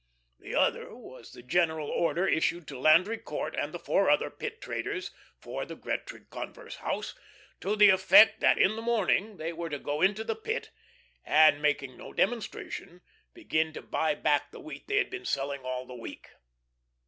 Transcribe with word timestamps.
The 0.39 0.55
other 0.55 0.95
was 0.95 1.31
the 1.31 1.43
general 1.43 1.87
order 1.87 2.27
issued 2.27 2.67
to 2.69 2.79
Landry 2.79 3.19
Court 3.19 3.55
and 3.55 3.71
the 3.71 3.77
four 3.77 4.09
other 4.09 4.31
Pit 4.31 4.59
traders 4.59 5.11
for 5.37 5.63
the 5.63 5.75
Gretry 5.75 6.27
Converse 6.31 6.77
house, 6.77 7.13
to 7.59 7.75
the 7.75 7.89
effect 7.89 8.39
that 8.39 8.57
in 8.57 8.75
the 8.75 8.81
morning 8.81 9.37
they 9.37 9.53
were 9.53 9.69
to 9.69 9.77
go 9.77 10.01
into 10.01 10.23
the 10.23 10.35
Pit 10.35 10.71
and, 11.23 11.61
making 11.61 11.97
no 11.97 12.13
demonstration, 12.13 13.01
begin 13.35 13.73
to 13.73 13.83
buy 13.83 14.15
back 14.15 14.49
the 14.49 14.59
wheat 14.59 14.87
they 14.87 14.97
had 14.97 15.11
been 15.11 15.23
selling 15.25 15.61
all 15.61 15.85
the 15.85 15.93
week. 15.93 16.29